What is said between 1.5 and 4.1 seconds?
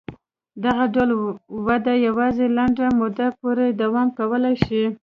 وده یوازې لنډې مودې پورې دوام